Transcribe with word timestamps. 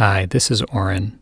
Hi, 0.00 0.24
this 0.24 0.50
is 0.50 0.62
Oren. 0.72 1.20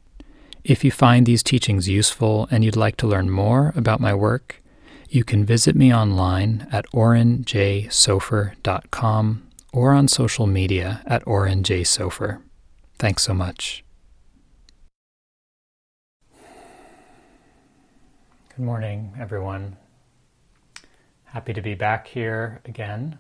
If 0.63 0.85
you 0.85 0.93
find 0.93 1.27
these 1.27 1.43
teachings 1.43 1.89
useful 1.89 2.47
and 2.49 2.65
you'd 2.65 2.77
like 2.77 2.97
to 2.99 3.09
learn 3.09 3.29
more 3.29 3.73
about 3.75 3.99
my 3.99 4.15
work, 4.15 4.63
you 5.09 5.25
can 5.25 5.45
visit 5.45 5.75
me 5.75 5.93
online 5.93 6.69
at 6.71 6.87
orenjsofer.com 6.93 9.49
or 9.73 9.91
on 9.91 10.07
social 10.07 10.47
media 10.47 11.03
at 11.07 11.25
orenjsofer. 11.25 12.41
Thanks 13.01 13.25
so 13.25 13.35
much. 13.35 13.83
Good 18.55 18.65
morning, 18.65 19.13
everyone. 19.19 19.77
Happy 21.25 21.53
to 21.53 21.61
be 21.61 21.75
back 21.75 22.07
here 22.07 22.61
again 22.65 23.19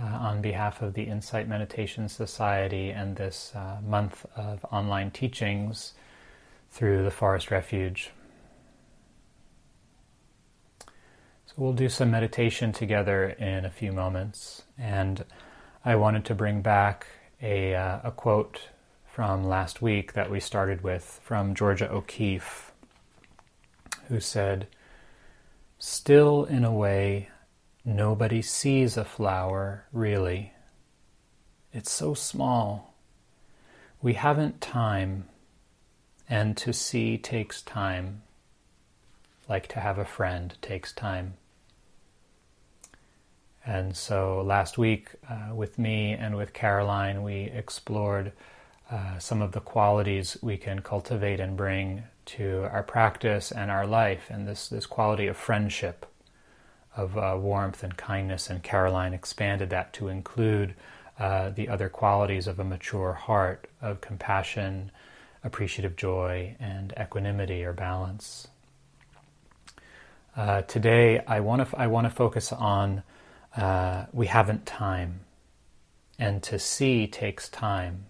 uh, 0.00 0.04
on 0.04 0.40
behalf 0.40 0.82
of 0.82 0.94
the 0.94 1.04
Insight 1.04 1.48
Meditation 1.48 2.08
Society 2.08 2.90
and 2.90 3.16
this 3.16 3.52
uh, 3.54 3.78
month 3.86 4.26
of 4.36 4.64
online 4.72 5.10
teachings 5.10 5.92
through 6.70 7.04
the 7.04 7.10
Forest 7.10 7.50
Refuge. 7.50 8.10
So 11.46 11.54
we'll 11.56 11.74
do 11.74 11.88
some 11.88 12.10
meditation 12.10 12.72
together 12.72 13.28
in 13.28 13.66
a 13.66 13.70
few 13.70 13.92
moments, 13.92 14.62
and 14.78 15.24
I 15.84 15.96
wanted 15.96 16.24
to 16.26 16.34
bring 16.34 16.62
back 16.62 17.06
a, 17.42 17.74
uh, 17.74 18.00
a 18.04 18.10
quote 18.10 18.68
from 19.06 19.44
last 19.44 19.82
week 19.82 20.14
that 20.14 20.30
we 20.30 20.40
started 20.40 20.82
with 20.82 21.20
from 21.22 21.54
Georgia 21.54 21.90
O'Keeffe, 21.90 22.72
who 24.08 24.20
said, 24.20 24.66
Still 25.78 26.44
in 26.44 26.64
a 26.64 26.72
way, 26.72 27.28
nobody 27.84 28.42
sees 28.42 28.96
a 28.96 29.04
flower, 29.04 29.86
really. 29.92 30.52
It's 31.72 31.90
so 31.90 32.14
small. 32.14 32.94
We 34.00 34.14
haven't 34.14 34.60
time 34.60 35.28
and 36.28 36.56
to 36.56 36.72
see 36.72 37.18
takes 37.18 37.62
time, 37.62 38.22
like 39.48 39.68
to 39.68 39.80
have 39.80 39.98
a 39.98 40.04
friend 40.04 40.54
takes 40.62 40.92
time. 40.92 41.34
And 43.64 43.96
so 43.96 44.42
last 44.42 44.76
week, 44.76 45.10
uh, 45.28 45.54
with 45.54 45.78
me 45.78 46.12
and 46.12 46.36
with 46.36 46.52
Caroline, 46.52 47.22
we 47.22 47.42
explored 47.42 48.32
uh, 48.90 49.18
some 49.18 49.40
of 49.40 49.52
the 49.52 49.60
qualities 49.60 50.36
we 50.42 50.56
can 50.56 50.80
cultivate 50.80 51.38
and 51.38 51.56
bring 51.56 52.02
to 52.24 52.68
our 52.72 52.82
practice 52.82 53.52
and 53.52 53.70
our 53.70 53.86
life, 53.86 54.28
and 54.30 54.46
this, 54.46 54.68
this 54.68 54.86
quality 54.86 55.26
of 55.26 55.36
friendship, 55.36 56.06
of 56.96 57.16
uh, 57.16 57.36
warmth 57.38 57.82
and 57.82 57.96
kindness. 57.96 58.50
And 58.50 58.62
Caroline 58.62 59.14
expanded 59.14 59.70
that 59.70 59.92
to 59.94 60.08
include 60.08 60.74
uh, 61.18 61.50
the 61.50 61.68
other 61.68 61.88
qualities 61.88 62.46
of 62.46 62.58
a 62.58 62.64
mature 62.64 63.12
heart, 63.12 63.68
of 63.80 64.00
compassion, 64.00 64.90
appreciative 65.44 65.96
joy 65.96 66.56
and 66.60 66.92
equanimity 67.00 67.64
or 67.64 67.72
balance. 67.72 68.48
Uh, 70.34 70.62
today, 70.62 71.22
I 71.26 71.40
want 71.40 71.68
to 71.68 71.78
I 71.78 71.86
want 71.88 72.06
to 72.06 72.10
focus 72.10 72.52
on 72.52 73.02
uh, 73.56 74.06
we 74.12 74.26
haven't 74.26 74.64
time, 74.64 75.20
and 76.18 76.42
to 76.44 76.58
see 76.58 77.06
takes 77.06 77.50
time. 77.50 78.06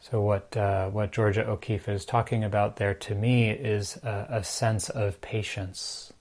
So 0.00 0.22
what 0.22 0.56
uh, 0.56 0.88
what 0.88 1.12
Georgia 1.12 1.46
O'Keeffe 1.46 1.88
is 1.88 2.06
talking 2.06 2.42
about 2.42 2.76
there 2.76 2.94
to 2.94 3.14
me 3.14 3.50
is 3.50 3.96
a, 3.96 4.26
a 4.30 4.44
sense 4.44 4.88
of 4.88 5.20
patience 5.20 6.12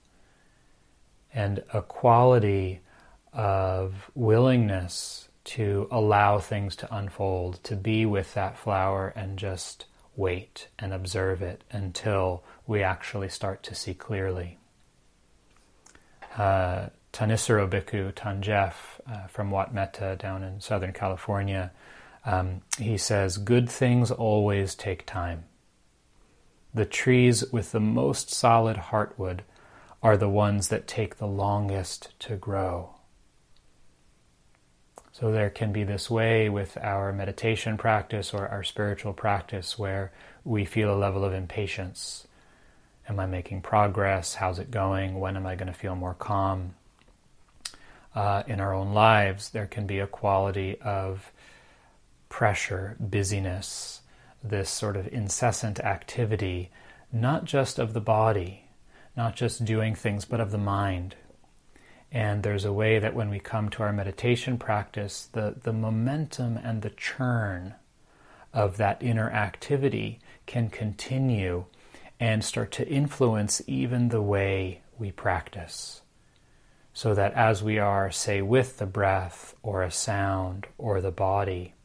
and 1.33 1.63
a 1.73 1.81
quality 1.81 2.81
of 3.31 4.11
willingness 4.16 5.30
to 5.45 5.88
allow 5.91 6.39
things 6.39 6.75
to 6.75 6.94
unfold, 6.94 7.63
to 7.63 7.75
be 7.75 8.05
with 8.05 8.33
that 8.33 8.57
flower 8.57 9.13
and 9.16 9.39
just 9.39 9.85
wait 10.16 10.67
and 10.77 10.94
observe 10.94 11.41
it 11.41 11.63
until 11.72 12.44
we 12.67 12.83
actually 12.83 13.30
start 13.30 13.63
to 13.63 13.73
see 13.73 13.94
clearly. 13.94 14.57
Uh, 16.38 16.89
Thanissaro 17.13 17.68
Bhikkhu 17.68 18.13
Than 18.22 18.41
Geoff 18.41 19.00
uh, 19.09 19.28
from 19.28 19.50
Wat 19.50 19.73
Metta 19.73 20.18
down 20.19 20.44
in 20.44 20.59
Southern 20.59 20.94
California, 20.94 21.72
um, 22.25 22.62
he 22.78 22.97
says, 22.97 23.38
Good 23.38 23.69
things 23.69 24.12
always 24.12 24.75
take 24.75 25.06
time. 25.06 25.46
The 26.74 26.85
trees 26.85 27.52
with 27.52 27.72
the 27.72 27.80
most 27.80 28.31
solid 28.31 28.78
heartwood 28.78 29.40
are 30.02 30.18
the 30.18 30.30
ones 30.30 30.69
that 30.69 30.88
take 30.88 31.18
the 31.18 31.28
longest 31.28 32.18
to 32.19 32.35
grow. 32.35 32.96
So 35.12 35.31
there 35.31 35.50
can 35.50 35.74
be 35.74 35.84
this 35.84 36.09
way 36.09 36.47
with 36.47 36.78
our 36.78 37.12
meditation 37.12 37.78
practice 37.78 38.34
or 38.34 38.47
our 38.47 38.63
spiritual 38.63 39.12
practice 39.12 39.78
where 39.78 40.13
we 40.46 40.63
feel 40.63 40.94
a 40.94 40.96
level 40.96 41.25
of 41.25 41.34
impatience. 41.34 42.25
Am 43.09 43.19
I 43.19 43.25
making 43.25 43.62
progress? 43.62 44.36
How's 44.36 44.59
it 44.59 44.72
going? 44.72 45.19
When 45.19 45.36
am 45.36 45.46
I 45.46 45.56
going 45.56 45.68
to 45.68 45.78
feel 45.78 45.96
more 45.96 46.13
calm? 46.13 46.75
Uh, 48.16 48.44
in 48.47 48.59
our 48.59 48.74
own 48.74 48.94
lives, 48.94 49.50
there 49.50 49.68
can 49.68 49.86
be 49.86 50.00
a 50.00 50.07
quality 50.07 50.78
of 50.80 51.31
pressure, 52.29 52.95
busyness, 53.00 54.01
this 54.44 54.69
sort 54.69 54.95
of 54.95 55.07
incessant 55.12 55.79
activity, 55.79 56.72
not 57.12 57.44
just 57.44 57.79
of 57.79 57.94
the 57.94 58.01
body, 58.01 58.69
not 59.17 59.35
just 59.35 59.66
doing 59.66 59.95
things, 59.95 60.25
but 60.25 60.39
of 60.39 60.51
the 60.51 60.57
mind. 60.57 61.16
And 62.12 62.41
there's 62.41 62.66
a 62.66 62.73
way 62.73 63.00
that 63.00 63.13
when 63.13 63.29
we 63.29 63.39
come 63.39 63.69
to 63.69 63.84
our 63.84 63.94
meditation 63.94 64.57
practice, 64.57 65.28
the, 65.31 65.56
the 65.62 65.73
momentum 65.73 66.57
and 66.57 66.81
the 66.81 66.89
churn 66.89 67.75
of 68.53 68.78
that 68.78 69.01
inner 69.01 69.29
activity 69.29 70.19
can 70.45 70.69
continue 70.69 71.66
and 72.19 72.44
start 72.44 72.72
to 72.72 72.88
influence 72.88 73.62
even 73.68 74.09
the 74.09 74.22
way 74.22 74.81
we 74.97 75.12
practice. 75.12 76.01
So 76.94 77.13
that 77.13 77.34
as 77.34 77.63
we 77.63 77.78
are, 77.78 78.12
say, 78.12 78.41
with 78.41 78.78
the 78.78 78.85
breath 78.85 79.56
or 79.62 79.84
a 79.84 79.91
sound 79.91 80.68
or 80.78 81.00
the 81.00 81.12
body, 81.12 81.75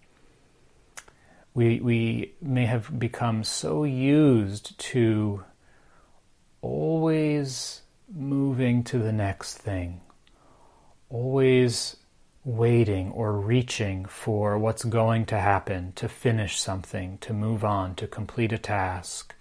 we, 1.55 1.81
we 1.81 2.35
may 2.43 2.67
have 2.67 2.99
become 2.99 3.45
so 3.45 3.85
used 3.85 4.79
to 4.79 5.45
always 6.61 7.83
moving 8.13 8.83
to 8.85 8.99
the 8.99 9.13
next 9.13 9.57
thing 9.59 10.01
always 11.15 11.97
waiting 12.45 13.11
or 13.13 13.33
reaching 13.39 14.05
for 14.05 14.59
what's 14.59 14.85
going 14.85 15.25
to 15.25 15.39
happen, 15.39 15.93
to 15.95 16.09
finish 16.09 16.61
something, 16.61 17.17
to 17.19 17.33
move 17.33 17.65
on, 17.65 17.95
to 17.95 18.07
complete 18.07 18.53
a 18.53 18.59
task, 18.59 19.35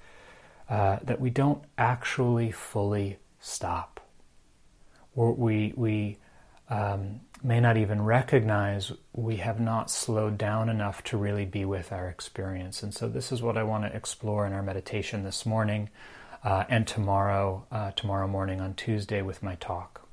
uh, 0.70 0.98
that 1.04 1.20
we 1.20 1.32
don't 1.32 1.64
actually 1.78 2.52
fully 2.52 3.18
stop. 3.40 4.00
Or 5.16 5.34
we, 5.34 5.74
we 5.76 6.18
um, 6.70 7.22
may 7.44 7.60
not 7.60 7.78
even 7.78 8.02
recognize 8.02 8.92
we 9.12 9.38
have 9.38 9.60
not 9.60 9.92
slowed 9.92 10.38
down 10.38 10.70
enough 10.70 11.04
to 11.04 11.18
really 11.18 11.46
be 11.46 11.66
with 11.66 11.92
our 11.92 12.08
experience. 12.08 12.82
And 12.82 12.94
so, 12.94 13.10
this 13.10 13.32
is 13.32 13.42
what 13.42 13.58
I 13.58 13.64
want 13.64 13.84
to 13.84 13.96
explore 13.96 14.48
in 14.48 14.54
our 14.54 14.64
meditation 14.64 15.24
this 15.24 15.46
morning 15.46 15.90
uh, 16.44 16.66
and 16.70 16.88
tomorrow, 16.88 17.66
uh, 17.72 17.92
tomorrow 17.92 18.28
morning 18.28 18.62
on 18.62 18.74
Tuesday 18.74 19.22
with 19.22 19.44
my 19.44 19.56
talk. 19.56 20.08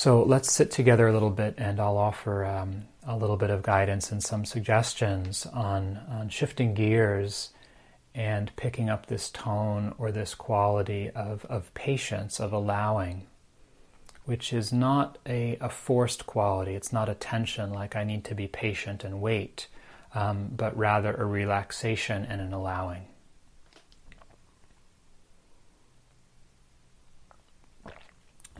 So 0.00 0.22
let's 0.22 0.50
sit 0.50 0.70
together 0.70 1.08
a 1.08 1.12
little 1.12 1.28
bit 1.28 1.56
and 1.58 1.78
I'll 1.78 1.98
offer 1.98 2.46
um, 2.46 2.86
a 3.06 3.18
little 3.18 3.36
bit 3.36 3.50
of 3.50 3.62
guidance 3.62 4.10
and 4.10 4.22
some 4.24 4.46
suggestions 4.46 5.44
on, 5.44 6.00
on 6.08 6.30
shifting 6.30 6.72
gears 6.72 7.50
and 8.14 8.50
picking 8.56 8.88
up 8.88 9.06
this 9.06 9.28
tone 9.28 9.94
or 9.98 10.10
this 10.10 10.34
quality 10.34 11.10
of, 11.10 11.44
of 11.50 11.74
patience, 11.74 12.40
of 12.40 12.50
allowing, 12.50 13.26
which 14.30 14.52
is 14.52 14.72
not 14.72 15.18
a, 15.26 15.58
a 15.60 15.68
forced 15.68 16.24
quality. 16.24 16.76
It's 16.76 16.92
not 16.92 17.08
a 17.08 17.14
tension 17.14 17.72
like 17.72 17.96
I 17.96 18.04
need 18.04 18.22
to 18.26 18.34
be 18.36 18.46
patient 18.46 19.02
and 19.02 19.20
wait, 19.20 19.66
um, 20.14 20.50
but 20.56 20.76
rather 20.76 21.12
a 21.12 21.24
relaxation 21.24 22.24
and 22.26 22.40
an 22.40 22.52
allowing. 22.52 23.06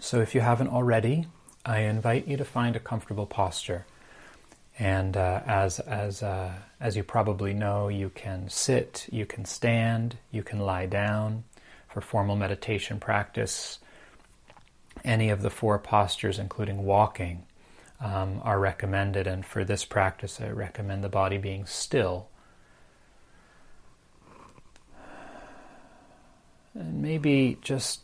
So 0.00 0.20
if 0.20 0.34
you 0.34 0.40
haven't 0.40 0.70
already, 0.70 1.28
I 1.64 1.82
invite 1.82 2.26
you 2.26 2.36
to 2.36 2.44
find 2.44 2.74
a 2.74 2.80
comfortable 2.80 3.26
posture. 3.26 3.86
And 4.76 5.16
uh, 5.16 5.42
as 5.46 5.78
as 5.78 6.20
uh, 6.20 6.52
as 6.80 6.96
you 6.96 7.04
probably 7.04 7.54
know, 7.54 7.86
you 7.86 8.10
can 8.10 8.48
sit, 8.48 9.06
you 9.12 9.24
can 9.24 9.44
stand, 9.44 10.18
you 10.32 10.42
can 10.42 10.58
lie 10.58 10.86
down. 10.86 11.44
For 11.86 12.00
formal 12.00 12.36
meditation 12.36 13.00
practice, 13.00 13.79
any 15.04 15.30
of 15.30 15.42
the 15.42 15.50
four 15.50 15.78
postures, 15.78 16.38
including 16.38 16.84
walking, 16.84 17.44
um, 18.00 18.40
are 18.42 18.58
recommended. 18.58 19.26
And 19.26 19.44
for 19.44 19.64
this 19.64 19.84
practice, 19.84 20.40
I 20.40 20.48
recommend 20.48 21.04
the 21.04 21.08
body 21.08 21.38
being 21.38 21.66
still. 21.66 22.28
And 26.74 27.02
maybe 27.02 27.58
just 27.62 28.00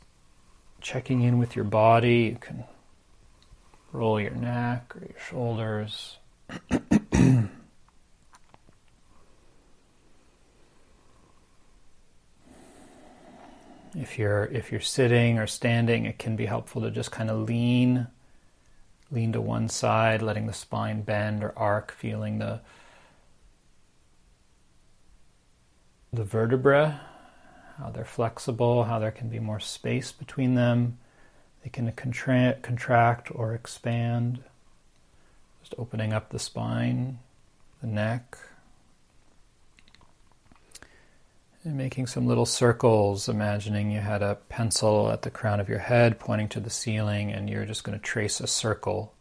checking 0.80 1.22
in 1.22 1.38
with 1.38 1.56
your 1.56 1.64
body. 1.64 2.30
You 2.32 2.38
can 2.40 2.64
roll 3.92 4.20
your 4.20 4.34
neck 4.34 4.94
or 4.96 5.00
your 5.00 5.18
shoulders. 5.18 6.18
If 13.96 14.18
you're 14.18 14.44
if 14.44 14.70
you're 14.70 14.80
sitting 14.80 15.38
or 15.38 15.46
standing, 15.46 16.04
it 16.04 16.18
can 16.18 16.36
be 16.36 16.46
helpful 16.46 16.82
to 16.82 16.90
just 16.90 17.10
kind 17.10 17.30
of 17.30 17.48
lean 17.48 18.08
lean 19.10 19.32
to 19.32 19.40
one 19.40 19.68
side, 19.68 20.20
letting 20.20 20.46
the 20.46 20.52
spine 20.52 21.02
bend 21.02 21.42
or 21.42 21.52
arc, 21.56 21.92
feeling 21.92 22.38
the 22.38 22.60
the 26.12 26.24
vertebra, 26.24 27.00
how 27.78 27.90
they're 27.90 28.04
flexible, 28.04 28.84
how 28.84 28.98
there 28.98 29.10
can 29.10 29.28
be 29.28 29.38
more 29.38 29.60
space 29.60 30.12
between 30.12 30.54
them. 30.54 30.98
They 31.62 31.70
can 31.70 31.90
contra- 31.92 32.56
contract 32.62 33.30
or 33.34 33.54
expand. 33.54 34.42
Just 35.60 35.74
opening 35.78 36.12
up 36.12 36.30
the 36.30 36.38
spine, 36.38 37.18
the 37.80 37.86
neck. 37.86 38.38
And 41.66 41.76
making 41.76 42.06
some 42.06 42.28
little 42.28 42.46
circles, 42.46 43.28
imagining 43.28 43.90
you 43.90 43.98
had 43.98 44.22
a 44.22 44.36
pencil 44.48 45.10
at 45.10 45.22
the 45.22 45.32
crown 45.32 45.58
of 45.58 45.68
your 45.68 45.80
head 45.80 46.20
pointing 46.20 46.48
to 46.50 46.60
the 46.60 46.70
ceiling, 46.70 47.32
and 47.32 47.50
you're 47.50 47.64
just 47.64 47.82
going 47.82 47.98
to 47.98 48.04
trace 48.04 48.38
a 48.38 48.46
circle 48.46 49.14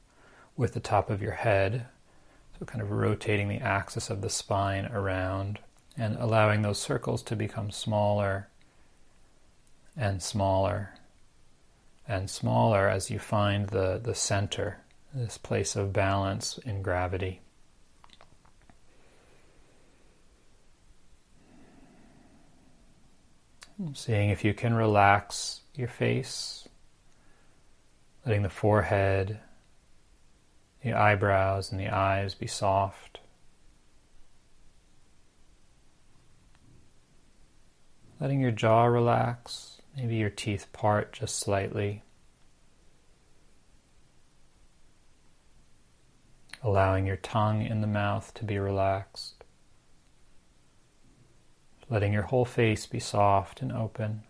with 0.56 0.76
the 0.76 0.80
top 0.80 1.10
of 1.10 1.24
your 1.24 1.32
head. 1.32 1.88
So, 2.60 2.66
kind 2.68 2.84
of 2.84 2.92
rotating 2.92 3.48
the 3.48 3.62
axis 3.62 4.12
of 4.12 4.22
the 4.22 4.30
spine 4.30 4.86
around 4.86 5.58
and 5.98 6.18
allowing 6.18 6.62
those 6.62 6.78
circles 6.78 7.24
to 7.24 7.36
become 7.36 7.72
smaller 7.72 8.48
and 9.98 10.22
smaller 10.22 10.92
and 12.08 12.30
smaller 12.30 12.88
as 12.88 13.10
you 13.10 13.18
find 13.18 13.70
the, 13.70 14.00
the 14.04 14.14
center, 14.14 14.82
this 15.16 15.40
place 15.40 15.76
of 15.76 15.94
balance 15.94 16.60
in 16.60 16.84
gravity. 16.84 17.42
Seeing 23.94 24.30
if 24.30 24.46
you 24.46 24.54
can 24.54 24.74
relax 24.74 25.62
your 25.76 25.90
face, 25.90 26.66
letting 28.26 28.44
the 28.44 28.50
forehead, 28.50 29.40
the 30.82 30.94
eyebrows, 30.94 31.72
and 31.72 31.80
the 31.80 31.90
eyes 31.90 32.36
be 32.36 32.48
soft. 32.48 33.20
Letting 38.22 38.40
your 38.40 38.52
jaw 38.52 38.86
relax, 38.86 39.82
maybe 39.98 40.16
your 40.16 40.30
teeth 40.30 40.72
part 40.72 41.12
just 41.12 41.38
slightly. 41.38 42.02
Allowing 46.64 47.06
your 47.06 47.18
tongue 47.18 47.62
in 47.62 47.82
the 47.82 47.88
mouth 47.88 48.34
to 48.36 48.46
be 48.46 48.58
relaxed. 48.58 49.35
Letting 51.90 52.14
your 52.14 52.24
whole 52.24 52.46
face 52.46 52.86
be 52.86 53.00
soft 53.00 53.62
and 53.62 53.72
open. 53.72 54.24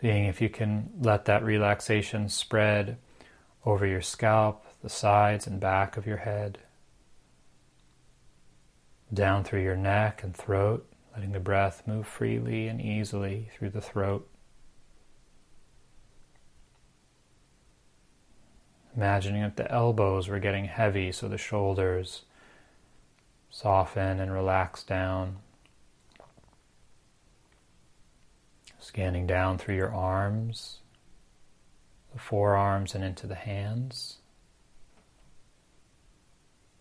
Seeing 0.00 0.26
if 0.26 0.40
you 0.40 0.48
can 0.48 0.90
let 1.00 1.24
that 1.24 1.42
relaxation 1.42 2.28
spread 2.28 2.98
over 3.64 3.86
your 3.86 4.02
scalp, 4.02 4.64
the 4.82 4.88
sides 4.88 5.46
and 5.46 5.58
back 5.58 5.96
of 5.96 6.06
your 6.06 6.18
head 6.18 6.58
down 9.12 9.44
through 9.44 9.62
your 9.62 9.76
neck 9.76 10.22
and 10.22 10.36
throat, 10.36 10.86
letting 11.14 11.32
the 11.32 11.40
breath 11.40 11.82
move 11.86 12.06
freely 12.06 12.68
and 12.68 12.80
easily 12.80 13.48
through 13.56 13.70
the 13.70 13.80
throat. 13.80 14.28
Imagining 18.96 19.42
that 19.42 19.56
the 19.56 19.70
elbows 19.70 20.28
were 20.28 20.38
getting 20.38 20.64
heavy, 20.64 21.12
so 21.12 21.28
the 21.28 21.38
shoulders 21.38 22.22
soften 23.50 24.20
and 24.20 24.32
relax 24.32 24.82
down. 24.82 25.36
Scanning 28.78 29.26
down 29.26 29.58
through 29.58 29.74
your 29.76 29.92
arms, 29.92 30.78
the 32.12 32.18
forearms, 32.18 32.94
and 32.94 33.02
into 33.02 33.26
the 33.26 33.34
hands. 33.34 34.18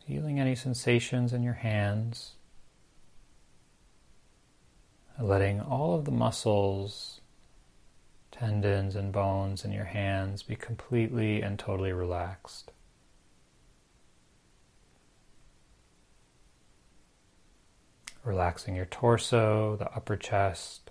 Feeling 0.08 0.40
any 0.40 0.54
sensations 0.54 1.34
in 1.34 1.42
your 1.42 1.54
hands. 1.54 2.34
Letting 5.20 5.62
all 5.62 5.96
of 5.96 6.06
the 6.06 6.12
muscles, 6.12 7.22
tendons, 8.32 8.96
and 8.96 9.12
bones 9.12 9.66
in 9.66 9.72
your 9.72 9.86
hands 9.86 10.44
be 10.44 10.56
completely 10.56 11.42
and 11.42 11.58
totally 11.58 11.92
relaxed. 11.92 12.72
Relaxing 18.26 18.76
your 18.76 18.86
torso, 18.86 19.76
the 19.76 19.90
upper 19.92 20.18
chest, 20.18 20.90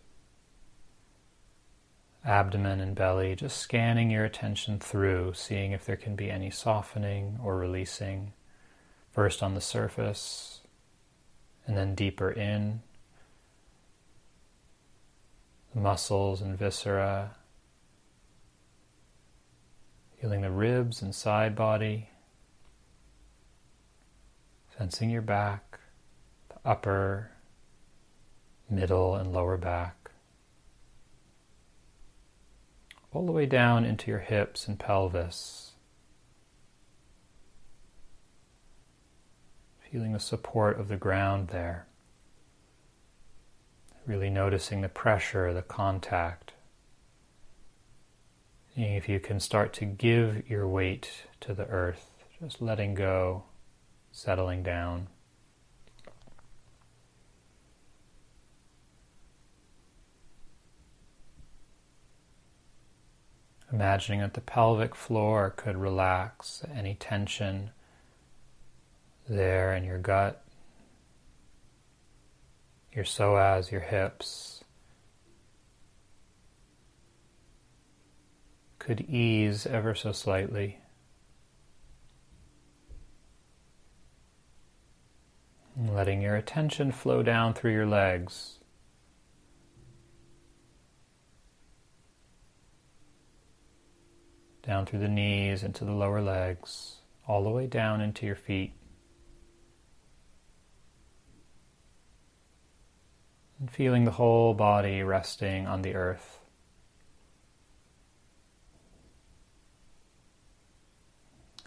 abdomen, 2.25 2.79
and 2.79 2.95
belly, 2.95 3.35
just 3.35 3.57
scanning 3.57 4.09
your 4.09 4.25
attention 4.25 4.79
through, 4.79 5.35
seeing 5.35 5.73
if 5.73 5.85
there 5.85 5.97
can 5.97 6.15
be 6.15 6.31
any 6.31 6.49
softening 6.49 7.41
or 7.43 7.57
releasing 7.57 8.33
first 9.11 9.43
on 9.43 9.55
the 9.55 9.61
surface 9.61 10.61
and 11.67 11.77
then 11.77 11.97
deeper 11.97 12.31
in. 12.31 12.83
The 15.75 15.81
muscles 15.81 16.41
and 16.41 16.57
viscera, 16.57 17.35
feeling 20.21 20.43
the 20.43 20.53
ribs 20.53 21.03
and 21.03 21.13
side 21.13 21.57
body, 21.57 22.11
sensing 24.79 25.11
your 25.11 25.21
back, 25.21 25.81
upper, 26.65 27.31
middle, 28.69 29.15
and 29.15 29.33
lower 29.33 29.57
back. 29.57 30.11
All 33.13 33.27
the 33.27 33.33
way 33.33 33.47
down 33.47 33.85
into 33.85 34.11
your 34.11 34.21
hips 34.21 34.67
and 34.67 34.79
pelvis. 34.79 35.75
feeling 39.95 40.13
the 40.13 40.19
support 40.19 40.81
of 40.81 40.89
the 40.89 40.97
ground 40.97 41.51
there. 41.51 41.87
Really 44.07 44.29
noticing 44.29 44.81
the 44.81 44.89
pressure, 44.89 45.55
the 45.55 45.63
contact. 45.63 46.53
Seeing 48.75 48.97
if 48.97 49.09
you 49.09 49.21
can 49.21 49.39
start 49.39 49.73
to 49.75 49.85
give 49.85 50.51
your 50.51 50.67
weight 50.67 51.29
to 51.43 51.55
the 51.55 51.67
earth, 51.67 52.11
just 52.43 52.61
letting 52.61 52.97
go, 52.97 53.45
settling 54.11 54.65
down. 54.65 55.07
Imagining 63.75 64.21
that 64.21 64.35
the 64.35 64.41
pelvic 64.41 64.95
floor 64.95 65.53
could 65.57 65.77
relax 65.77 66.63
any 66.73 66.95
tension 66.95 67.71
there 69.29 69.75
in 69.75 69.83
your 69.83 69.99
gut, 69.99 70.45
your 72.93 73.05
psoas, 73.05 73.73
your 73.73 73.81
hips, 73.81 74.63
could 78.79 79.01
ease 79.01 79.67
ever 79.67 79.93
so 79.97 80.13
slightly. 80.13 80.79
Letting 85.77 86.23
your 86.23 86.37
attention 86.37 86.93
flow 86.93 87.25
down 87.25 87.55
through 87.55 87.73
your 87.73 87.87
legs. 87.87 88.61
Down 94.67 94.87
through 94.87 95.01
the 95.01 95.09
knees 95.09 95.63
into 95.63 95.85
the 95.85 95.93
lower 95.93 96.23
legs, 96.23 96.97
all 97.27 97.45
the 97.45 97.51
way 97.51 97.67
down 97.67 98.01
into 98.01 98.27
your 98.27 98.37
feet. 98.37 98.75
and 103.65 103.71
feeling 103.71 104.05
the 104.05 104.11
whole 104.11 104.53
body 104.53 105.03
resting 105.03 105.67
on 105.67 105.81
the 105.81 105.95
earth. 105.95 106.39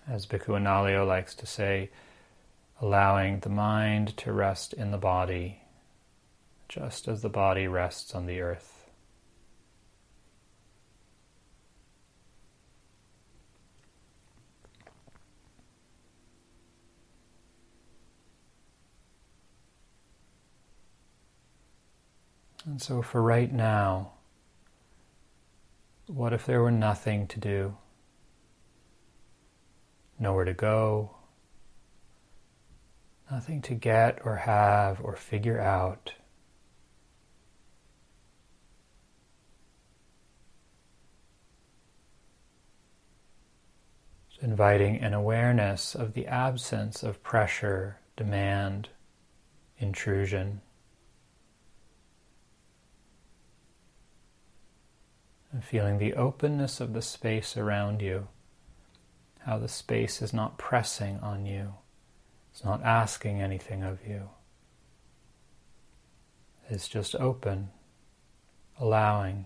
As 0.07 0.27
Bhikkhu 0.27 0.49
Analayo 0.49 1.07
likes 1.07 1.33
to 1.33 1.47
say, 1.47 1.89
allowing 2.79 3.39
the 3.39 3.49
mind 3.49 4.15
to 4.17 4.31
rest 4.31 4.73
in 4.73 4.91
the 4.91 4.99
body, 4.99 5.63
just 6.69 7.07
as 7.07 7.23
the 7.23 7.29
body 7.29 7.67
rests 7.67 8.13
on 8.13 8.27
the 8.27 8.41
earth. 8.41 8.86
And 22.67 22.81
so, 22.81 23.01
for 23.01 23.21
right 23.21 23.49
now, 23.49 24.11
what 26.07 26.33
if 26.33 26.45
there 26.45 26.61
were 26.61 26.69
nothing 26.69 27.25
to 27.27 27.39
do? 27.39 27.77
Nowhere 30.19 30.43
to 30.43 30.53
go, 30.53 31.15
nothing 33.31 33.61
to 33.61 33.73
get 33.73 34.19
or 34.25 34.35
have 34.35 34.99
or 35.01 35.15
figure 35.15 35.61
out. 35.61 36.11
Inviting 44.41 44.97
an 44.97 45.13
awareness 45.13 45.95
of 45.95 46.15
the 46.15 46.27
absence 46.27 47.01
of 47.01 47.23
pressure, 47.23 48.01
demand, 48.17 48.89
intrusion. 49.79 50.59
And 55.51 55.63
feeling 55.63 55.97
the 55.97 56.13
openness 56.13 56.79
of 56.81 56.93
the 56.93 57.01
space 57.01 57.55
around 57.55 58.01
you, 58.01 58.27
how 59.39 59.57
the 59.57 59.69
space 59.69 60.21
is 60.21 60.33
not 60.33 60.57
pressing 60.57 61.19
on 61.19 61.45
you, 61.45 61.75
it's 62.51 62.65
not 62.65 62.83
asking 62.83 63.41
anything 63.41 63.83
of 63.83 64.05
you. 64.05 64.29
It's 66.69 66.87
just 66.87 67.15
open, 67.15 67.69
allowing. 68.77 69.45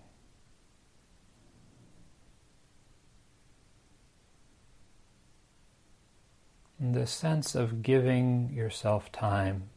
And 6.79 6.95
the 6.95 7.05
sense 7.05 7.53
of 7.53 7.83
giving 7.83 8.51
yourself 8.51 9.11
time. 9.11 9.69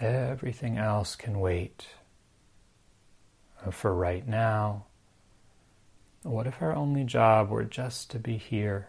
Everything 0.00 0.76
else 0.76 1.14
can 1.14 1.38
wait 1.38 1.86
Uh, 3.64 3.70
for 3.70 3.94
right 3.94 4.26
now. 4.26 4.86
What 6.22 6.46
if 6.46 6.60
our 6.60 6.74
only 6.74 7.04
job 7.04 7.50
were 7.50 7.64
just 7.64 8.10
to 8.10 8.18
be 8.18 8.36
here? 8.36 8.88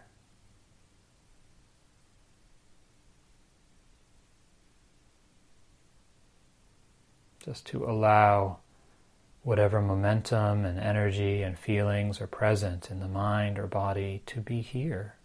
Just 7.44 7.64
to 7.66 7.84
allow 7.84 8.58
whatever 9.42 9.80
momentum 9.80 10.64
and 10.64 10.78
energy 10.78 11.42
and 11.42 11.58
feelings 11.58 12.20
are 12.20 12.26
present 12.26 12.90
in 12.90 13.00
the 13.00 13.08
mind 13.08 13.58
or 13.58 13.66
body 13.66 14.22
to 14.26 14.40
be 14.40 14.60
here. 14.60 15.17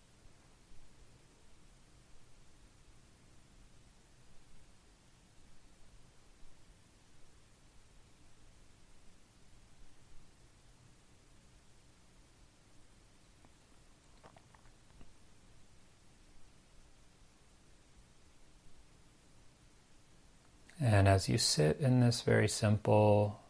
And 21.04 21.10
as 21.10 21.28
you 21.28 21.38
sit 21.38 21.82
in 21.82 22.00
this 22.00 22.22
very 22.22 22.48
simple, 22.48 23.42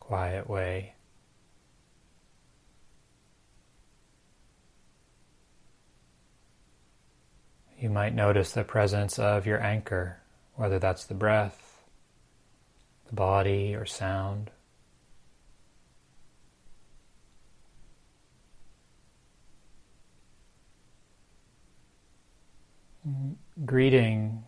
quiet 0.00 0.50
way. 0.50 0.96
You 7.78 7.88
might 7.88 8.14
notice 8.14 8.52
the 8.52 8.64
presence 8.64 9.18
of 9.18 9.46
your 9.46 9.62
anchor, 9.62 10.18
whether 10.56 10.78
that's 10.78 11.06
the 11.06 11.14
breath, 11.14 11.82
the 13.06 13.14
body, 13.14 13.74
or 13.74 13.86
sound. 13.86 14.50
Greeting 23.64 24.44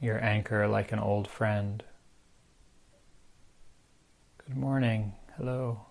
your 0.00 0.22
anchor 0.22 0.68
like 0.68 0.92
an 0.92 1.00
old 1.00 1.26
friend. 1.26 1.82
Good 4.46 4.58
morning. 4.58 5.12
Hello. 5.36 5.86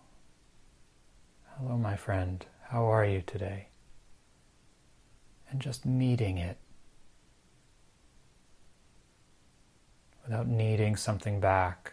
Hello, 1.58 1.76
my 1.76 1.98
friend. 1.98 2.46
How 2.70 2.86
are 2.86 3.04
you 3.04 3.22
today? 3.22 3.68
And 5.50 5.60
just 5.60 5.86
meeting 5.86 6.38
it 6.38 6.58
without 10.24 10.48
needing 10.48 10.96
something 10.96 11.42
back. 11.42 11.92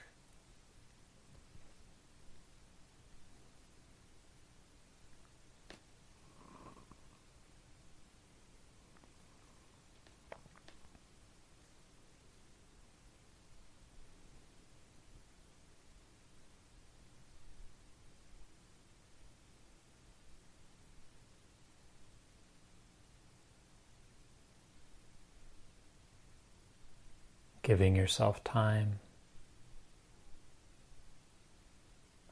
Giving 27.62 27.94
yourself 27.94 28.42
time, 28.42 28.98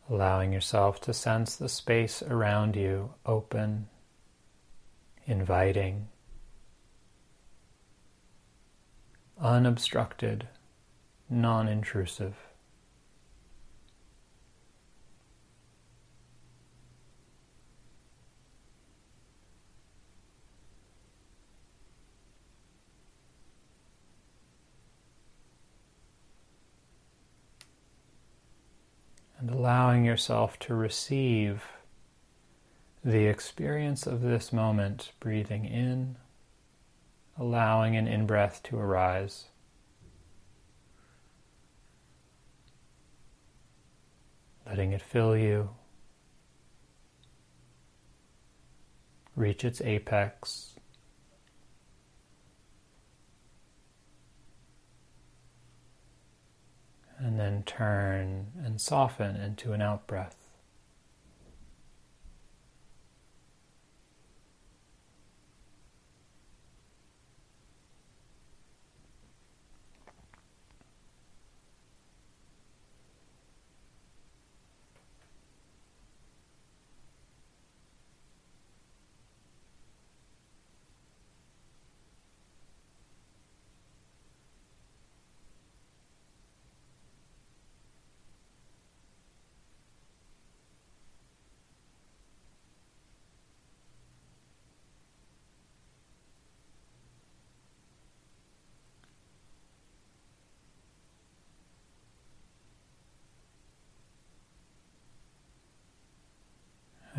allowing 0.08 0.52
yourself 0.52 1.00
to 1.00 1.14
sense 1.14 1.56
the 1.56 1.68
space 1.68 2.22
around 2.22 2.74
you 2.74 3.14
open, 3.24 3.86
inviting, 5.26 6.08
unobstructed, 9.40 10.48
non 11.28 11.68
intrusive. 11.68 12.34
and 29.40 29.49
allowing 29.60 30.06
yourself 30.06 30.58
to 30.58 30.74
receive 30.74 31.64
the 33.04 33.26
experience 33.26 34.06
of 34.06 34.22
this 34.22 34.54
moment, 34.54 35.12
breathing 35.20 35.66
in, 35.66 36.16
allowing 37.38 37.94
an 37.94 38.08
in 38.08 38.26
breath 38.26 38.62
to 38.62 38.78
arise. 38.78 39.48
Letting 44.66 44.92
it 44.92 45.02
fill 45.02 45.36
you, 45.36 45.68
reach 49.36 49.62
its 49.62 49.82
apex. 49.82 50.69
And 57.20 57.38
then 57.38 57.62
turn 57.64 58.46
and 58.64 58.80
soften 58.80 59.36
into 59.36 59.72
an 59.72 59.82
out 59.82 60.06
breath. 60.06 60.39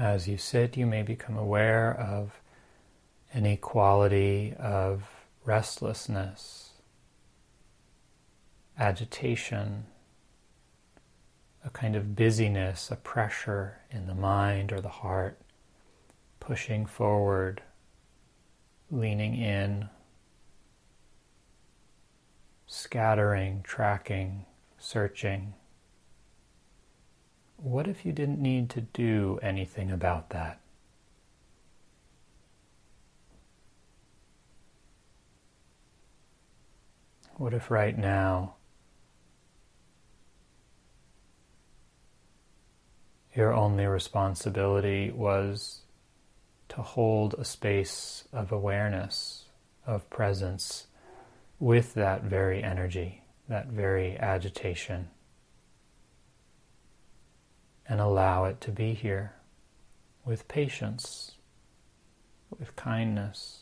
As 0.02 0.28
you 0.28 0.36
sit, 0.36 0.78
you 0.78 0.88
may 0.88 1.04
become 1.04 1.38
aware 1.38 1.94
of 1.96 2.42
any 3.36 3.56
quality 3.56 4.56
of 4.58 5.04
restlessness, 5.46 6.72
agitation, 8.80 9.86
a 11.64 11.70
kind 11.70 11.96
of 11.96 12.16
busyness, 12.16 12.90
a 12.90 12.96
pressure 12.96 13.78
in 13.92 14.08
the 14.08 14.16
mind 14.16 14.74
or 14.74 14.82
the 14.82 14.90
heart, 14.90 15.40
pushing 16.40 16.88
forward, 16.88 17.62
leaning 18.90 19.36
in, 19.36 19.88
scattering, 22.66 23.62
tracking, 23.64 24.46
searching. 24.80 25.54
What 27.64 27.88
if 27.88 28.08
you 28.08 28.12
didn't 28.12 28.40
need 28.42 28.72
to 28.72 28.82
do 28.82 29.40
anything 29.44 29.92
about 29.92 30.32
that? 30.32 30.60
What 37.38 37.54
if 37.54 37.70
right 37.70 37.96
now 37.96 38.56
your 43.36 43.54
only 43.54 43.86
responsibility 43.86 45.12
was 45.12 45.82
to 46.70 46.82
hold 46.82 47.36
a 47.36 47.46
space 47.46 48.28
of 48.34 48.52
awareness, 48.52 49.46
of 49.86 50.10
presence 50.10 50.88
with 51.60 51.94
that 51.94 52.24
very 52.24 52.64
energy, 52.64 53.22
that 53.48 53.68
very 53.68 54.18
agitation? 54.18 55.10
And 57.88 58.00
allow 58.00 58.46
it 58.46 58.62
to 58.62 58.72
be 58.72 58.94
here 58.94 59.34
with 60.26 60.48
patience, 60.48 61.34
with 62.58 62.76
kindness. 62.76 63.61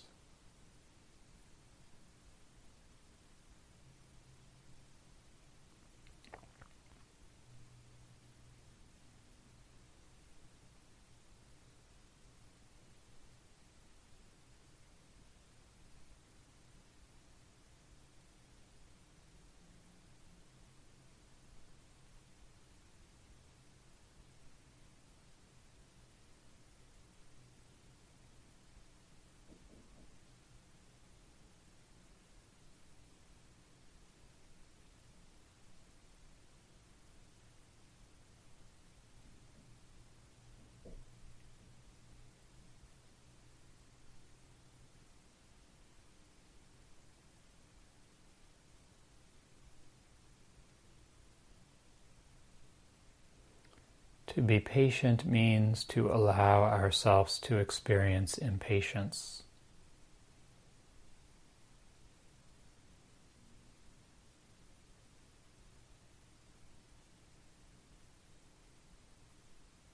To 54.36 54.44
be 54.44 54.60
patient 54.60 55.26
means 55.26 55.84
to 55.86 56.12
allow 56.12 56.62
ourselves 56.62 57.40
to 57.40 57.58
experience 57.58 58.38
impatience. 58.38 59.42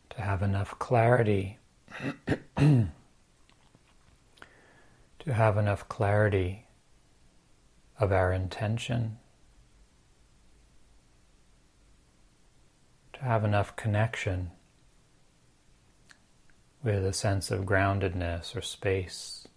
To 0.10 0.22
have 0.22 0.44
enough 0.44 0.78
clarity, 0.80 1.60
to 2.58 2.90
have 5.26 5.58
enough 5.58 5.88
clarity 5.88 6.68
of 7.98 8.12
our 8.12 8.34
intention 8.34 9.18
to 13.16 13.24
have 13.24 13.44
enough 13.44 13.76
connection 13.76 14.52
with 16.84 17.04
a 17.06 17.14
sense 17.14 17.50
of 17.50 17.66
groundedness 17.66 18.56
or 18.56 18.62
space. 18.62 19.48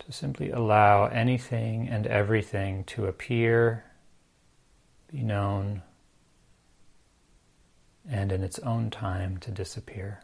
To 0.00 0.12
simply 0.12 0.50
allow 0.50 1.06
anything 1.06 1.88
and 1.88 2.06
everything 2.06 2.84
to 2.84 3.06
appear, 3.06 3.84
be 5.10 5.22
known, 5.22 5.82
and 8.08 8.32
in 8.32 8.42
its 8.42 8.58
own 8.60 8.90
time 8.90 9.38
to 9.38 9.50
disappear. 9.50 10.20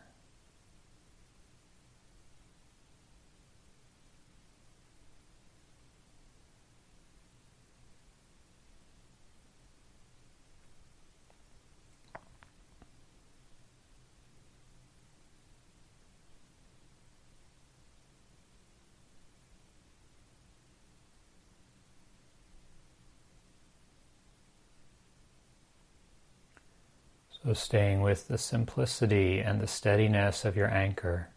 So, 27.45 27.53
staying 27.53 28.01
with 28.01 28.29
the 28.29 28.39
simplicity 28.39 29.41
and 29.41 29.61
the 29.61 29.67
steadiness 29.67 30.47
of 30.47 30.57
your 30.57 30.73
anchor, 30.73 31.29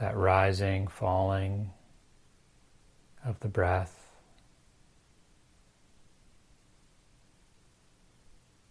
that 0.00 0.16
rising, 0.16 0.86
falling 0.86 1.72
of 3.22 3.38
the 3.40 3.48
breath, 3.48 4.06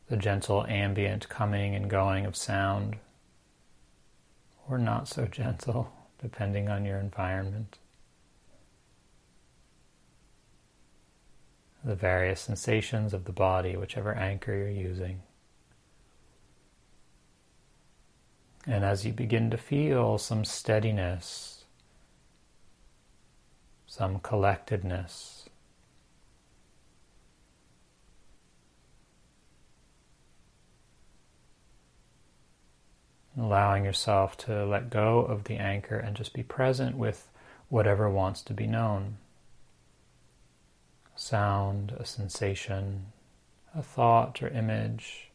the 0.10 0.17
gentle 0.17 0.65
ambient 0.65 1.30
coming 1.30 1.76
and 1.76 1.88
going 1.88 2.26
of 2.26 2.36
sound, 2.36 2.95
or 4.67 4.80
not 4.80 5.08
so 5.08 5.26
gentle, 5.26 5.93
depending 6.19 6.67
on 6.67 6.84
your 6.84 6.98
environment. 6.98 7.78
The 11.84 11.95
various 11.95 12.41
sensations 12.41 13.13
of 13.13 13.26
the 13.26 13.32
body, 13.32 13.78
whichever 13.78 14.15
anchor 14.15 14.56
you're 14.56 14.69
using. 14.69 15.21
And 18.67 18.84
as 18.84 19.06
you 19.06 19.13
begin 19.13 19.51
to 19.51 19.58
feel 19.58 20.17
some 20.17 20.43
steadiness, 20.43 21.65
some 23.86 24.19
collectedness, 24.19 25.47
allowing 33.38 33.86
yourself 33.86 34.36
to 34.38 34.65
let 34.65 34.89
go 34.89 35.19
of 35.19 35.43
the 35.43 35.58
anchor 35.58 35.97
and 35.97 36.15
just 36.15 36.34
be 36.34 36.43
present 36.43 36.97
with 36.97 37.30
whatever 37.69 38.10
wants 38.10 38.41
to 38.41 38.54
be 38.54 38.65
known. 38.65 39.17
A 41.15 41.19
sound, 41.19 41.93
a 41.97 42.06
sensation, 42.06 43.08
a 43.75 43.84
thought 43.84 44.41
or 44.41 44.47
image. 44.47 45.30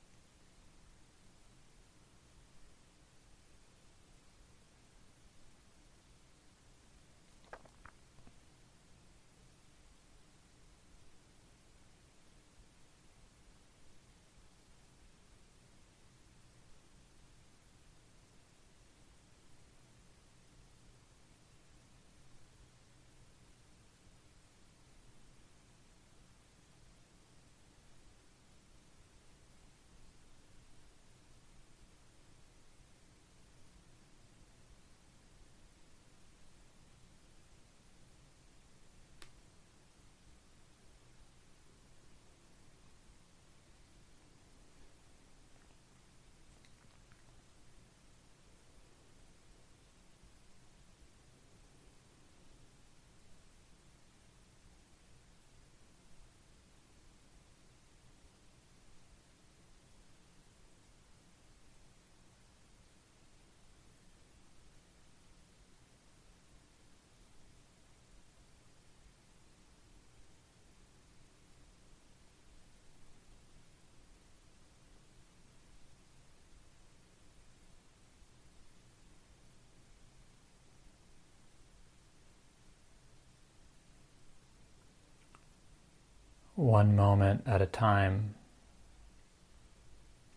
One 86.71 86.95
moment 86.95 87.43
at 87.47 87.61
a 87.61 87.67
time, 87.67 88.33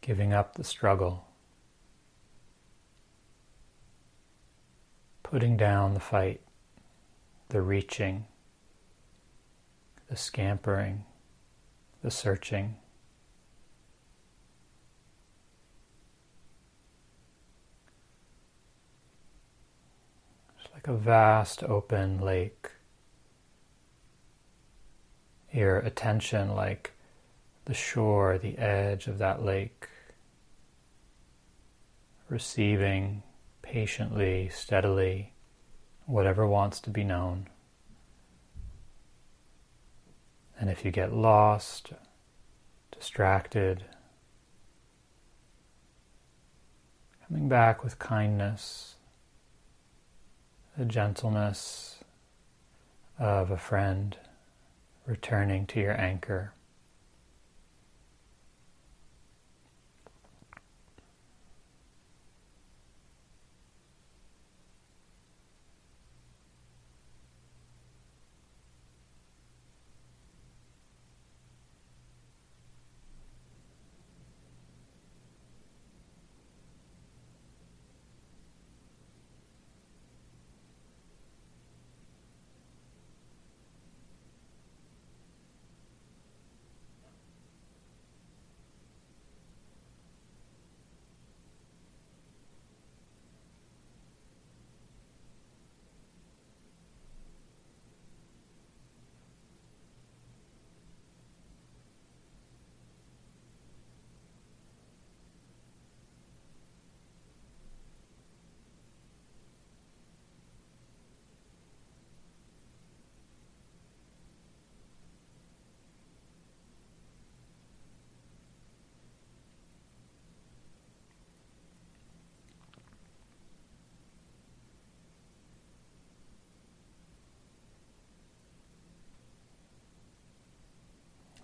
giving 0.02 0.34
up 0.34 0.56
the 0.56 0.64
struggle, 0.64 1.28
putting 5.22 5.56
down 5.56 5.94
the 5.94 6.00
fight, 6.00 6.42
the 7.50 7.62
reaching, 7.62 8.26
the 10.10 10.16
scampering, 10.16 11.06
the 12.02 12.10
searching. 12.10 12.78
It's 20.60 20.74
like 20.74 20.88
a 20.88 20.96
vast 20.96 21.64
open 21.64 22.18
lake 22.20 22.72
your 25.54 25.78
attention 25.80 26.56
like 26.56 26.92
the 27.66 27.74
shore, 27.74 28.38
the 28.38 28.58
edge 28.58 29.08
of 29.08 29.20
that 29.20 29.44
lake, 29.44 29.88
receiving 32.28 33.24
patiently, 33.62 34.50
steadily, 34.50 35.34
whatever 36.06 36.46
wants 36.48 36.80
to 36.82 36.90
be 36.90 37.04
known. 37.04 37.48
And 40.60 40.70
if 40.70 40.84
you 40.84 40.92
get 40.92 41.14
lost, 41.14 41.94
distracted, 42.92 43.86
coming 47.28 47.48
back 47.48 47.84
with 47.84 48.00
kindness, 48.00 48.96
the 50.78 50.86
gentleness 50.86 52.00
of 53.20 53.52
a 53.52 53.58
friend 53.58 54.18
returning 55.06 55.66
to 55.68 55.80
your 55.80 56.00
anchor. 56.00 56.54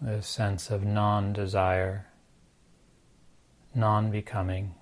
The 0.01 0.21
sense 0.21 0.69
of 0.69 0.83
non 0.85 1.33
desire, 1.33 2.07
non 3.75 4.11
becoming. 4.11 4.75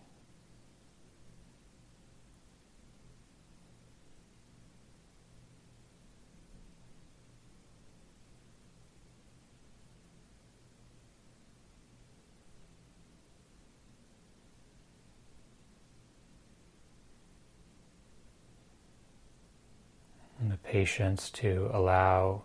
And 20.40 20.52
the 20.52 20.58
patience 20.58 21.32
to 21.32 21.72
allow 21.74 22.44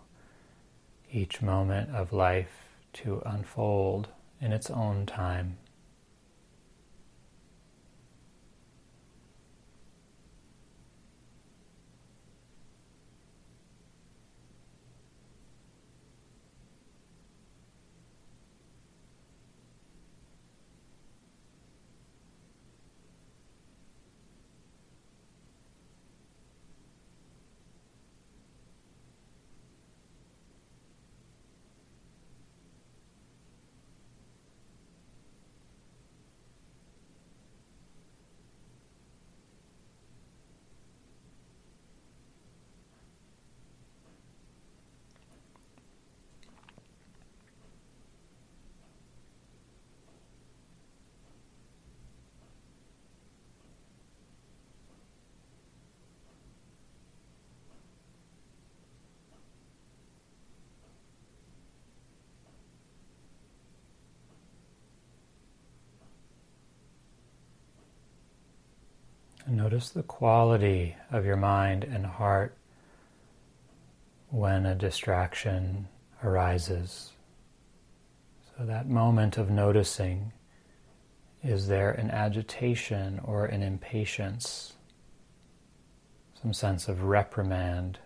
each 1.13 1.41
moment 1.41 1.95
of 1.95 2.11
life 2.11 2.67
to 2.91 3.21
unfold 3.25 4.07
in 4.41 4.51
its 4.51 4.69
own 4.69 5.05
time. 5.05 5.57
Notice 69.73 69.89
the 69.89 70.03
quality 70.03 70.95
of 71.11 71.25
your 71.25 71.35
mind 71.35 71.83
and 71.83 72.05
heart 72.05 72.55
when 74.29 74.67
a 74.67 74.75
distraction 74.75 75.87
arises. 76.23 77.13
So, 78.45 78.65
that 78.65 78.87
moment 78.87 79.39
of 79.39 79.49
noticing 79.49 80.31
is 81.43 81.69
there 81.69 81.89
an 81.89 82.11
agitation 82.11 83.19
or 83.23 83.47
an 83.47 83.63
impatience, 83.63 84.73
some 86.39 86.53
sense 86.53 86.87
of 86.87 87.01
reprimand, 87.01 87.97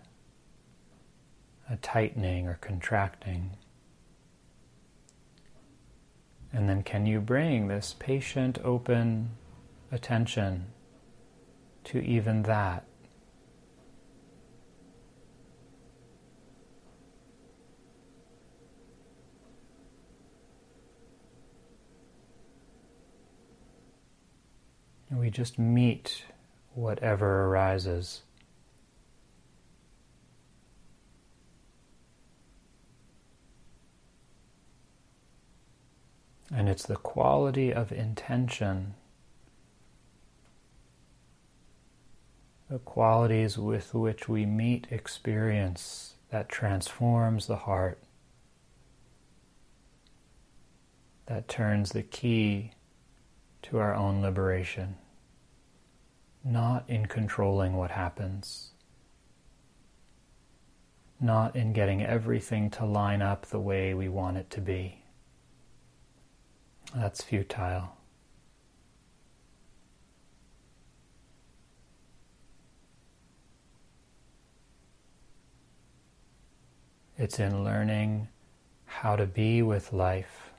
a 1.70 1.76
tightening 1.76 2.48
or 2.48 2.60
contracting? 2.62 3.58
And 6.54 6.70
then, 6.70 6.82
can 6.82 7.06
you 7.06 7.20
bring 7.20 7.68
this 7.68 7.94
patient, 8.00 8.58
open 8.64 9.32
attention 9.92 10.68
to 11.88 12.04
even 12.04 12.44
that. 12.44 12.86
And 25.10 25.18
we 25.18 25.30
just 25.30 25.58
meet 25.58 26.26
whatever 26.74 27.46
arises. 27.46 28.24
And 36.54 36.68
it's 36.68 36.84
the 36.84 36.98
quality 36.98 37.74
of 37.74 37.94
intention 37.94 38.96
the 42.70 42.80
qualities 42.80 43.58
with 43.58 43.94
which 43.94 44.28
we 44.28 44.46
meet 44.46 44.88
experience 44.92 46.16
that 46.30 46.50
transforms 46.50 47.48
the 47.48 47.56
heart. 47.56 48.00
that 51.28 51.48
turns 51.48 51.92
the 51.92 52.04
key 52.04 52.72
to 53.62 53.78
our 53.78 53.94
own 53.94 54.22
liberation, 54.22 54.96
not 56.44 56.86
in 56.90 57.06
controlling 57.06 57.76
what 57.76 57.92
happens, 57.92 58.72
not 61.20 61.56
in 61.56 61.74
getting 61.74 62.02
everything 62.02 62.70
to 62.70 62.86
line 62.86 63.22
up 63.22 63.46
the 63.48 63.60
way 63.60 63.94
we 63.94 64.08
want 64.08 64.38
it 64.38 64.50
to 64.50 64.62
be. 64.62 65.04
That's 66.96 67.22
futile. 67.22 67.97
It's 77.20 77.40
in 77.40 77.64
learning 77.64 78.28
how 78.86 79.16
to 79.16 79.26
be 79.26 79.64
with 79.64 79.92
life. 79.92 80.52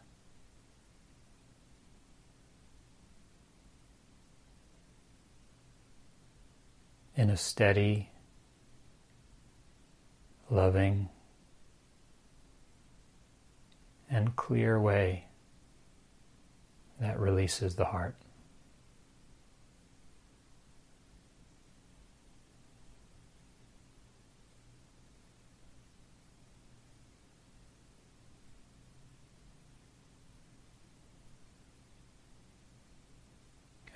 In 7.14 7.30
a 7.30 7.36
steady, 7.36 8.10
loving, 10.50 11.08
and 14.10 14.34
clear 14.34 14.80
way 14.80 15.26
that 17.00 17.20
releases 17.20 17.76
the 17.76 17.84
heart. 17.84 18.16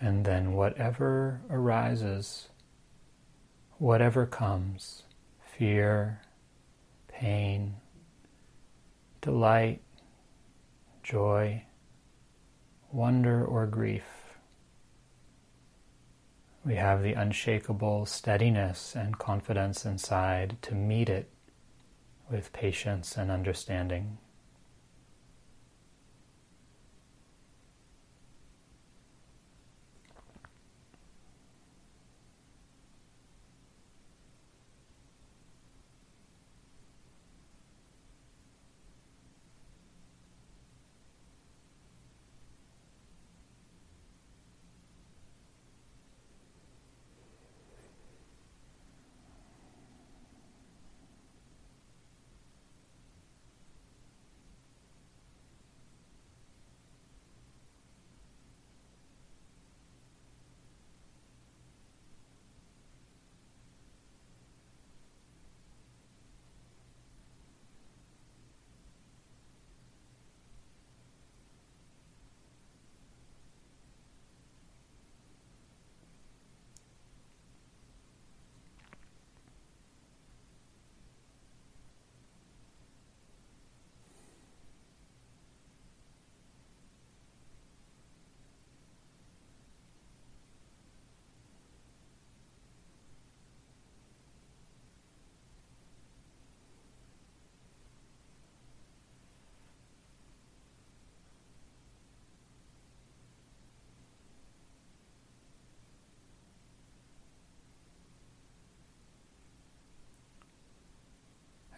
And 0.03 0.25
then 0.25 0.55
whatever 0.55 1.43
arises, 1.49 2.49
whatever 3.79 4.27
comes, 4.27 5.05
fear, 5.41 6.23
pain, 7.07 7.77
delight, 9.21 9.81
joy, 11.05 11.63
wonder, 12.91 13.45
or 13.45 13.65
grief, 13.69 14.35
we 16.65 16.75
have 16.75 17.05
the 17.05 17.13
unshakable 17.13 18.05
steadiness 18.05 18.97
and 18.97 19.21
confidence 19.21 19.85
inside 19.85 20.57
to 20.63 20.75
meet 20.75 21.09
it 21.09 21.31
with 22.29 22.53
patience 22.53 23.17
and 23.17 23.31
understanding. 23.31 24.19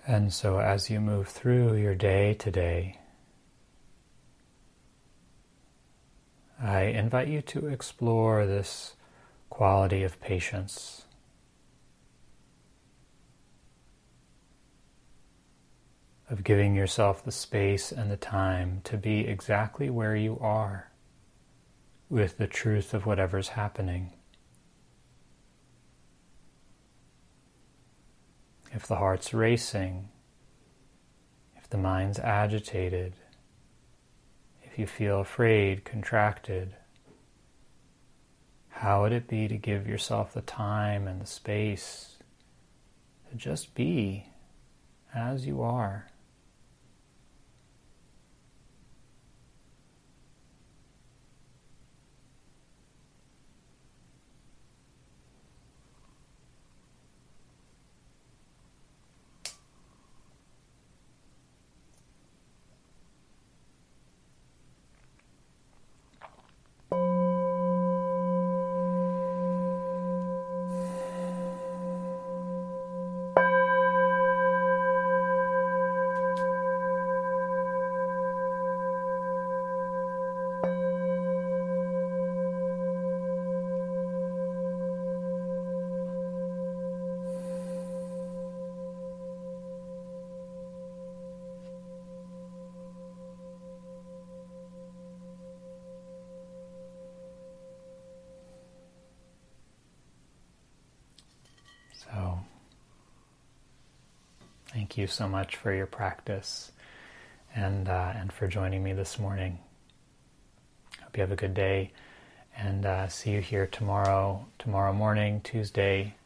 And 0.06 0.32
so, 0.32 0.58
as 0.58 0.90
you 0.90 1.00
move 1.00 1.28
through 1.28 1.76
your 1.76 1.94
day 1.94 2.34
today, 2.34 2.98
I 6.60 6.82
invite 6.82 7.28
you 7.28 7.40
to 7.40 7.68
explore 7.68 8.44
this 8.44 8.96
quality 9.48 10.02
of 10.02 10.20
patience. 10.20 11.06
Of 16.28 16.44
giving 16.44 16.74
yourself 16.74 17.24
the 17.24 17.32
space 17.32 17.90
and 17.90 18.10
the 18.10 18.16
time 18.18 18.82
to 18.84 18.98
be 18.98 19.20
exactly 19.20 19.88
where 19.88 20.16
you 20.16 20.38
are 20.40 20.90
with 22.10 22.36
the 22.36 22.46
truth 22.46 22.92
of 22.92 23.06
whatever's 23.06 23.48
happening. 23.48 24.12
If 28.74 28.88
the 28.88 28.96
heart's 28.96 29.32
racing, 29.32 30.08
if 31.56 31.70
the 31.70 31.78
mind's 31.78 32.18
agitated, 32.18 33.14
if 34.64 34.78
you 34.78 34.86
feel 34.86 35.20
afraid, 35.20 35.84
contracted, 35.84 36.74
how 38.68 39.02
would 39.02 39.12
it 39.12 39.28
be 39.28 39.46
to 39.46 39.56
give 39.56 39.86
yourself 39.86 40.34
the 40.34 40.40
time 40.42 41.06
and 41.06 41.20
the 41.22 41.26
space 41.26 42.16
to 43.30 43.36
just 43.36 43.76
be 43.76 44.26
as 45.14 45.46
you 45.46 45.62
are? 45.62 46.08
Thank 104.84 104.98
you 104.98 105.06
so 105.06 105.26
much 105.26 105.56
for 105.56 105.72
your 105.72 105.86
practice 105.86 106.70
and, 107.54 107.88
uh, 107.88 108.12
and 108.14 108.30
for 108.30 108.46
joining 108.46 108.84
me 108.84 108.92
this 108.92 109.18
morning. 109.18 109.58
Hope 111.00 111.16
you 111.16 111.22
have 111.22 111.32
a 111.32 111.36
good 111.36 111.54
day 111.54 111.90
and 112.54 112.84
uh, 112.84 113.08
see 113.08 113.30
you 113.30 113.40
here 113.40 113.66
tomorrow, 113.66 114.44
tomorrow 114.58 114.92
morning, 114.92 115.40
Tuesday, 115.40 116.16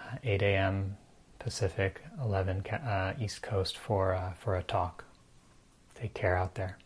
uh, 0.00 0.18
8 0.22 0.42
a.m. 0.42 0.96
Pacific, 1.40 2.00
11 2.22 2.62
ca- 2.62 2.76
uh, 2.76 3.14
East 3.20 3.42
Coast 3.42 3.76
for, 3.76 4.14
uh, 4.14 4.34
for 4.34 4.54
a 4.54 4.62
talk. 4.62 5.02
Take 5.96 6.14
care 6.14 6.36
out 6.36 6.54
there. 6.54 6.78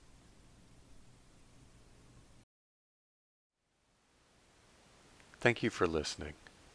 Thank 5.38 5.62
you 5.62 5.68
for 5.68 5.86
listening. 5.86 6.32